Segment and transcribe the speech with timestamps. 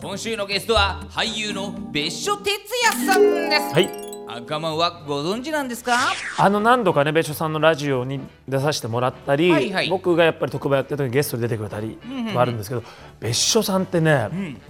[0.00, 2.50] 今週のゲストは俳優の別所哲
[2.94, 3.74] 也さんです。
[3.74, 3.90] はい。
[4.28, 5.96] 赤マンはご存知なんですか？
[6.38, 9.88] あの何度かね別所さんのラジオに出させてもらったり、はいはい。
[9.88, 12.82] 僕がやっぱり特番やってる時にゲストで出てくれたりんうんはあるんですけど、
[13.20, 14.60] 別所さんってね、ん。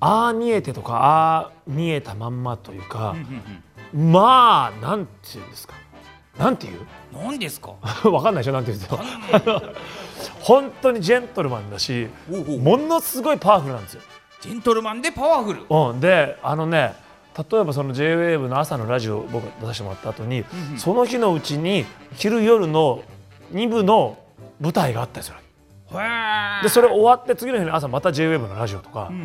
[0.00, 3.16] ああ見えてとかああ見えたまんまというか、
[3.94, 5.74] まあなんていうんですか？
[6.38, 6.80] なんていう？
[7.14, 7.74] 何ですか？
[8.10, 9.62] わかんないでしょなんて言うんですよ
[10.40, 14.02] 本当にジェントルマンだしものすごいパワフルなんですよ。
[14.44, 15.62] ジェントルマンでパワフル。
[15.68, 16.94] うん、であのね
[17.50, 20.44] 例えばその JWAVE の朝のラジオを僕が出させてもらった後に、
[20.76, 23.02] その日のうちに昼夜の
[23.52, 24.18] 2部の
[24.60, 25.36] 舞台があったんですよ。
[25.92, 26.62] へー。
[26.62, 29.08] でそれ終わって次の日の朝また JWAVE のラジオとか。
[29.10, 29.22] うん、うん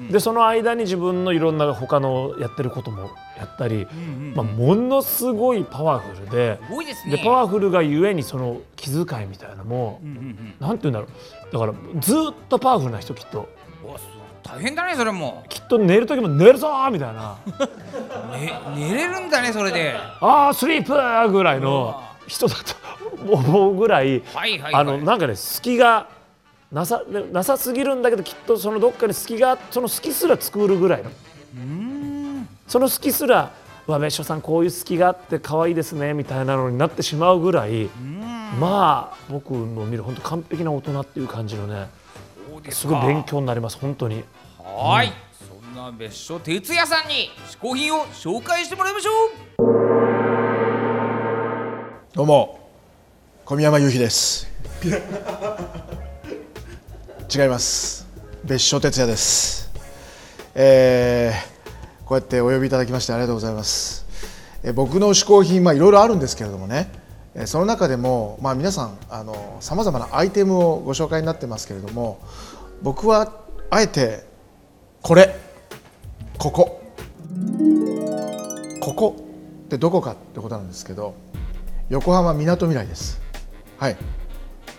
[0.00, 6.58] うんでその間に自分のいろんな他のやってることもやったり、うんうんまあ、ものすごいパワフルで。
[6.68, 7.16] すごいですね。
[7.16, 10.54] でパワフルがゆえにその気遣いみたいなのも、うんうんうん。
[10.60, 11.52] なんて言うんだろう。
[11.52, 12.16] だからずっ
[12.48, 13.48] とパワフルな人きっと
[14.46, 17.36] 大変だねそれも、きっと寝る時も寝るぞーみたいな。
[18.32, 19.96] ね、寝れるんだねそれで。
[20.20, 22.74] あースリープーぐらいの人だと
[23.32, 26.08] 思うぐらいはいはい、はい、あのなんかね隙が
[26.72, 31.10] なさなさすぎるんだけどきっとそのどっかに隙がその隙すら作るぐらいの。
[32.66, 33.52] その隙すら
[33.86, 37.84] 「わ別所さんこういう隙があって可愛いですね」みたいなのになってしまうぐらい。
[37.84, 38.16] うん。
[38.60, 41.88] まあ僕の見る本当完璧な大人っていう感じのね
[42.70, 44.24] すごい勉強になります本当に。
[44.58, 45.12] はーい、
[45.48, 49.16] そんな別所哲也さんに嗜好品を紹介してもらいましょう。
[52.14, 52.60] どうも。
[53.44, 54.48] 小宮山雄飛です。
[57.34, 58.06] 違います。
[58.44, 59.70] 別所哲也です。
[60.54, 61.56] えー
[62.06, 64.06] こうやってお呼びいただきましてありがとうございます。
[64.62, 66.88] えー僕の嗜好品まあいろいろあるんですけれどもね。
[66.92, 67.05] えー
[67.44, 68.98] その中でもまあ皆さん
[69.60, 72.18] さまざまなアイテムをご紹介になってますけれども
[72.82, 74.24] 僕はあえて
[75.02, 75.36] これ
[76.38, 76.82] ここ
[78.80, 79.16] ここ
[79.64, 81.14] ってどこかってことなんですけど
[81.90, 83.20] 横浜みなとみらいです。
[83.78, 83.96] はい、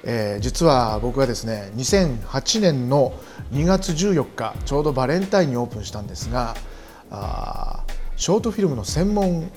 [0.04, 3.14] えー実は僕がですね2008年の
[3.52, 6.56] 2月14日ちょうどバレンタインにオープンしたんですが
[7.12, 7.86] あ
[8.16, 9.52] ショートフィルムの専門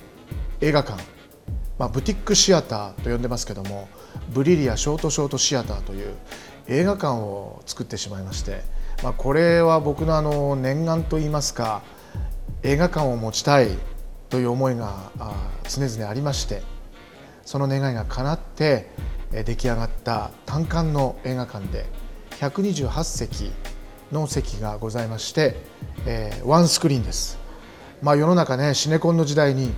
[0.60, 1.02] 映画館、
[1.80, 3.88] まあ、ブティックシアターと呼んでますけども
[4.34, 6.14] ブリリアショートショートシアターという
[6.68, 8.60] 映画館を作ってしまいまして、
[9.02, 11.80] まあ、これは僕のあの念願といいますか
[12.62, 13.68] 映画館を持ちたい
[14.28, 15.10] という思いが
[15.70, 16.60] 常々ありまして
[17.46, 18.90] その願いが叶って
[19.32, 21.86] 出来上がった単館の映画館で
[22.40, 23.52] 128席
[24.12, 25.56] の席がございまして、
[26.04, 27.38] えーワンスクリーンです、
[28.02, 29.72] まあ、世の中ねシネコンの時代に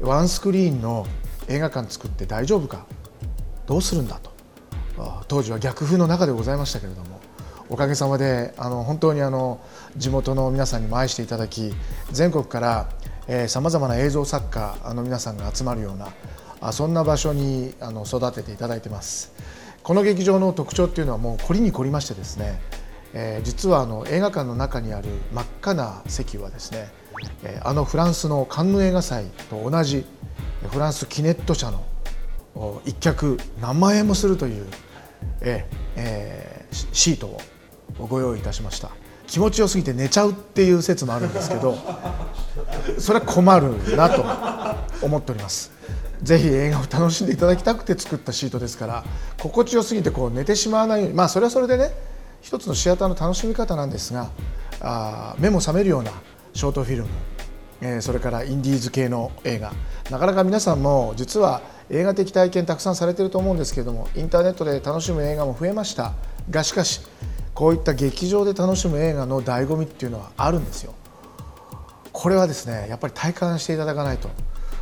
[0.00, 1.06] ワンスクリーンの
[1.48, 2.86] 映画館作って大丈夫か？
[3.66, 4.32] どうするんだと。
[5.28, 7.20] 当時は逆風の中でございましたけれども。
[7.70, 9.58] おかげさまであの本当にあの
[9.96, 11.72] 地元の皆さんにも愛していただき
[12.12, 16.08] 全国からさまざまな映像作家の皆さんが集まるような
[16.60, 19.32] あそんな場所にあの育てていただいてます。
[19.82, 22.60] この劇場の特徴っていうのはもう凝りに凝りましてですね、
[23.14, 26.88] えー実はあの映画館の中にある真っ赤な席はですね、
[27.44, 30.04] えーあのフランスのカンヌ映画祭と同じ
[30.70, 31.84] フランスキネット社の
[32.54, 34.66] お一脚何万円もするという、
[35.42, 35.66] え
[36.92, 38.90] シートをご用意いたしました。
[39.26, 41.76] 気持ちよすぎて寝ちゃうっていう説もあるんですけど
[42.98, 44.24] それは困るなと
[45.04, 45.72] 思っております。
[46.22, 49.04] ぜひ映画を楽しんでいただきたくて作ったシートですから
[49.38, 51.90] 心地よすぎてこう寝てしまわないようにまあそれはそれでね
[52.40, 54.30] 一つのシアターの楽しみ方なんですが
[54.80, 56.12] あ目も覚めるような
[56.54, 57.08] ショートフィルム
[57.80, 59.72] えそれからインディーズ系の映画。
[60.10, 66.12] なかなか皆さんも実は映画的体験たくさんされてると思うんですけれどもインターネットで楽しむ映画も増えました。
[66.50, 67.00] がしかし
[67.54, 70.94] こういった劇場で楽しむ映画の醍醐味っていうのはあるんですよ。
[72.12, 74.28] これはですねやっぱり体感していただかないと。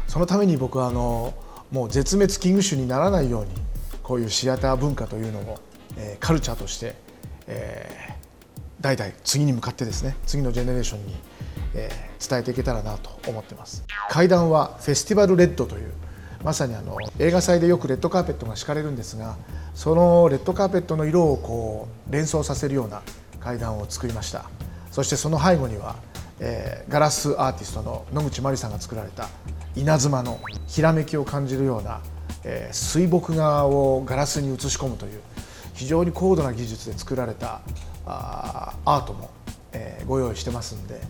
[0.06, 1.34] そのために僕はあの
[1.70, 3.50] もう絶滅危惧種にならないように
[4.02, 5.58] こういうシアター文化というのを、
[5.96, 6.94] えカルチャーとして、
[7.46, 8.22] えー
[8.82, 11.14] 代々次に向かってですね次のジェネレーションに、
[11.74, 13.82] えー伝えていけたらなと思ってます。
[14.08, 15.92] 階段はフェスティバルレッドという
[16.44, 19.36] まさにあの映画祭でよくレッドカーペットが敷かれるんですが
[19.74, 23.02] そのレッドカーペットの色をこう連想させるような
[23.40, 24.44] 階段を作りました。
[24.92, 25.96] そしてその背後には
[26.38, 29.28] えーガラスアーティストの野口真理さんが作られた
[29.74, 30.38] 稲妻の
[30.68, 32.02] ひらめきを感じるような、
[32.44, 35.20] えー水墨画をガラスに映し込むという
[35.74, 37.62] 非常に高度な技術で作られた
[38.06, 39.30] あーアートも、
[39.72, 41.00] えーご用意してますんで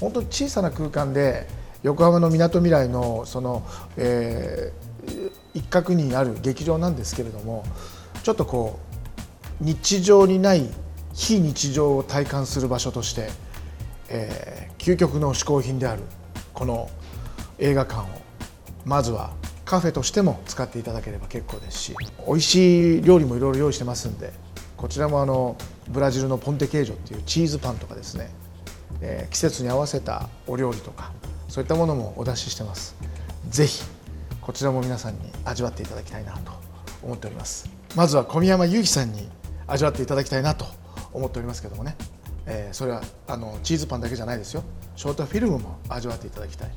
[0.00, 1.46] 本当に小さな空間で
[1.82, 3.62] 横浜のみなとみらいのその、
[3.96, 4.84] えー
[5.52, 7.62] 一角にある劇場なんですけれども
[8.22, 8.80] ちょっとこ
[9.60, 10.66] う日常にない
[11.12, 13.28] 非日常を体感する場所として、
[14.08, 16.02] えー究極の嗜好品である
[16.52, 16.90] この
[17.58, 18.04] 映画館を
[18.84, 19.32] まずは
[19.64, 24.30] カフェとしても使っていただければ結構ですし美味しい料理もいろいろ用意してますんで
[24.76, 25.56] こちらもあの
[25.88, 28.28] ブラジルのポンテケージョっていうチーズパンとかですね、
[29.06, 31.12] えー季節に合わせたお料理とか
[31.48, 32.96] そういったものもお出ししてます。
[33.50, 33.82] ぜひ
[34.40, 36.52] こちらも皆さんに味わっていただきたいなと
[37.02, 37.68] 思っております。
[37.94, 39.28] まずは小宮山雄飛さんに
[39.66, 40.66] 味わっていただきたいなと
[41.12, 41.96] 思っておりますけどもね、
[42.46, 44.64] えーそれはあのチーズパンだけじゃないですよ。
[44.96, 46.70] ショートフィルムも味わっていただきたい。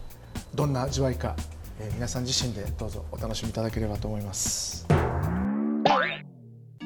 [0.53, 1.35] どんな味わいか、
[1.79, 4.85] えー皆さん自身でどうぞお楽しみいただければと思います。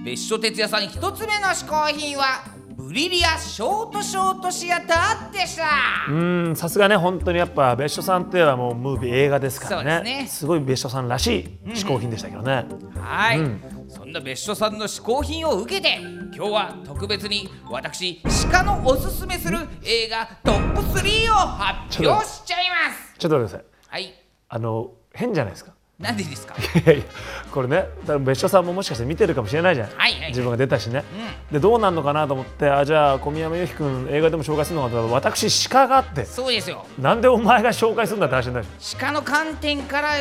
[0.03, 2.43] 別所哲也さん一つ目の嗜好品は
[2.81, 5.63] ブリリアショートショートシアターでした。
[6.09, 9.93] うーんさすがね本当にやっぱ別所さんってはもうムービー映画ですからね。
[9.95, 10.47] そうですね。
[10.47, 12.65] ごい別所さんらしい嗜好品でしたけどね、
[12.99, 13.39] はい、
[13.87, 18.19] そんな別所さんの嗜好品を受けて今日は特別に私
[18.51, 23.13] 鹿のおすすめする映画トップ3を発表しちゃいます。
[23.19, 24.03] ちょっと待ってください。
[24.03, 24.13] はい。
[24.49, 26.55] あの変じゃないですかなんでですか？
[26.55, 27.03] いやいや
[27.51, 31.03] これね多分別所さんももしかして見てるかもしれないじゃん、はいはい自分が出たしね、
[31.51, 36.25] でどうなんのかなと思ってあじゃあ小宮山由紀君映画でも紹介するのかと私鹿があって。
[36.25, 36.85] そうですよ。
[36.97, 38.65] なんでお前が紹介するんだって話になる。
[38.99, 40.13] 鹿の観点から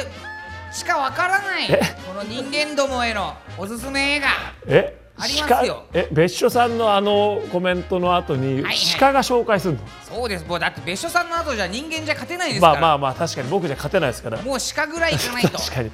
[0.72, 1.68] しかわからない。
[1.68, 4.26] この人間どもへのおすすめ映画。
[4.66, 4.99] え？
[5.20, 5.84] ありますよ。
[5.92, 8.76] 鹿え別所さんのあのコメントの後にはいはい。
[8.98, 10.44] 鹿が紹介するの、そうです。
[10.46, 14.40] もうだって別所さんの後じゃ人間じゃ勝てないですから、まあまあまあ確かに僕じゃ勝てないですから。
[14.42, 15.50] もう鹿ぐらいいかないと。
[15.58, 15.90] 確かに。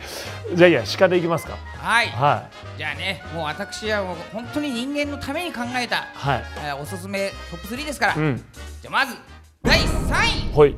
[0.55, 1.57] じゃあいいや鹿でいきますか。
[1.79, 2.09] はい。
[2.09, 2.45] は
[2.79, 6.45] じゃあねもう私はもう本当に人間のために考えたいはい。
[6.67, 8.45] えーおすすめトップ3ですから、うん。
[8.83, 9.17] じゃあまず
[9.63, 10.53] 第3位。
[10.53, 10.77] ほい、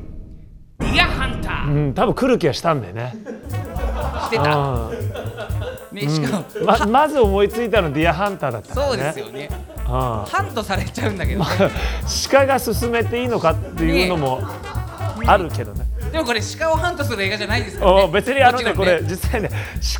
[0.79, 3.15] ディアハンタうーん、多分来る気がしたんだよね。
[4.29, 4.91] してた、あ
[5.93, 8.93] ね、しかも、ーままず思いついたのディアハンターだったからね。
[8.93, 9.49] そうですよね。
[9.87, 11.47] あハントされちゃうんだけどね。
[11.47, 14.41] ー鹿が進めていいのかっていうのも
[15.27, 18.03] あるけどねでもこれ鹿をハントする映画じゃないですからね。
[18.05, 19.51] お別にあのねもちろんこれ実際ね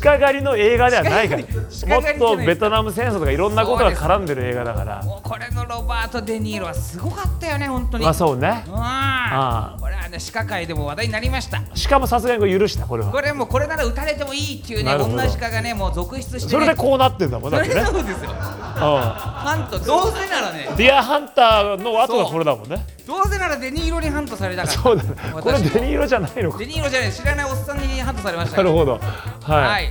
[0.01, 1.43] 鹿狩りの映画ではないから。
[1.43, 5.03] もっとベトナム戦争とかいろんなことが絡んでる映画だから。
[5.03, 8.03] もうこれのロバート・デ・ニーロはすごかったよね本当に。
[8.03, 8.63] まあそうね。
[8.67, 8.73] うん。
[8.75, 11.61] あこれはね鹿界でも話題になりました。
[11.75, 13.11] しかもさすがに許したこれは。
[13.11, 16.49] これもうこれなら撃たれてもいいっていうね女鹿がねもう続出してね。
[16.49, 17.85] それでこうなってんだもんだってね。
[17.85, 18.31] そうですよ。
[18.79, 20.69] うハントどうせならね。
[20.73, 22.85] んディアハンターの後がこれだもんね。
[23.05, 24.73] どうせならデニーロにハントされたから。
[24.73, 25.09] そうだね。
[25.33, 26.57] これ私デニーロじゃないのか。
[26.57, 28.57] デニーロじゃない知らないおっさんにハントされました。
[28.57, 28.93] なるほど。
[28.93, 28.99] は
[29.43, 29.85] はい。
[29.85, 29.89] い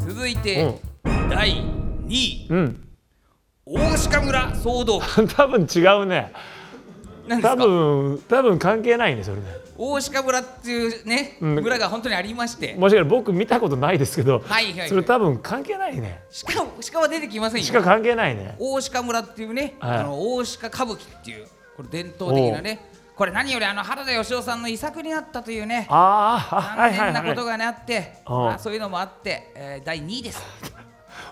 [0.00, 0.80] 続いて、
[1.30, 1.62] 第
[2.06, 2.46] 2位。
[2.50, 2.88] うん。
[3.66, 3.78] 大
[4.10, 5.00] 鹿村騒動。
[5.00, 6.32] 記 多分違うね。
[7.42, 9.42] 多分多分関係ないねそれね。
[9.76, 11.54] 大鹿村っていうね、うん。
[11.56, 12.74] 村が本当にありまして。
[12.78, 14.88] もしかしたら僕見たことないですけどはいはいはい。
[14.88, 16.22] それ多分関係ないね。
[16.46, 17.66] 鹿鹿は出てきませんよ。
[17.66, 18.56] しか関係ないね。
[18.58, 19.98] 大鹿村っていうね、はい。
[19.98, 22.87] あの大鹿歌舞伎っていうこれ伝統的なね
[23.18, 28.34] これ何よりあの原田芳雄さんの遺作になったというねあ残はいはい念なことがねあって、うん。
[28.36, 30.40] まあ、そういうのもあって、えー第2位です。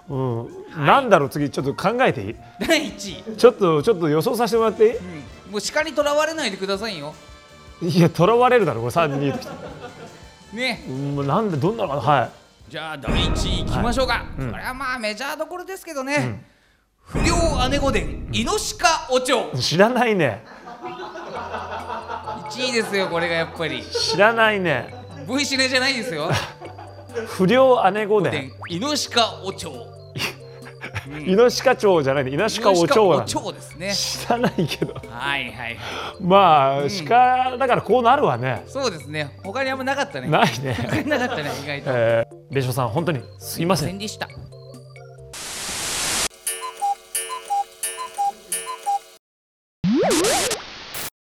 [0.08, 0.48] うん、
[0.84, 2.36] なんだろう次ちょっと考えていい？
[2.58, 4.96] 第1位、ちょっとちょっと予想させてもらっていい？
[4.96, 7.14] うん、もう鹿にとらわれないでくださいよ。
[7.80, 9.38] いや、とらわれるだろ、これ3人。
[10.56, 10.84] ね。
[10.88, 12.30] うん、なんで、どんなのは
[12.68, 14.50] じゃあ第1位いきましょうか、うん。
[14.50, 16.42] これはまあメジャーどころですけどね、
[17.02, 19.58] 不良姉御伝イノシカお蝶い。
[19.58, 20.42] 知らないね。
[22.56, 24.94] 1位ですよこれがやっぱり知らないね。
[25.28, 26.30] V シネじゃないですよ
[27.26, 28.52] 不良姉御伝伝。
[28.70, 29.72] イノシカお蝶
[31.24, 32.30] イノシカ町じゃないね。
[32.30, 33.26] イノシカお蝶おなんだ。
[33.26, 34.94] 蝶ですね知らないけど。
[34.94, 35.76] はいはい
[36.20, 38.62] まあ、鹿だからこうなるわね。
[38.66, 41.04] そうですね他にあんまなかったねないね。
[41.06, 43.88] なかったね意外とえー、別所さん、本当にすいません。
[43.88, 44.28] せんでした